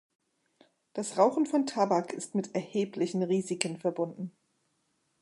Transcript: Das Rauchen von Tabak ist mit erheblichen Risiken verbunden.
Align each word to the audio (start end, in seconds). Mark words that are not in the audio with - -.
Das 0.93 1.19
Rauchen 1.19 1.45
von 1.45 1.67
Tabak 1.67 2.11
ist 2.11 2.33
mit 2.33 2.55
erheblichen 2.55 3.21
Risiken 3.21 3.77
verbunden. 3.77 4.31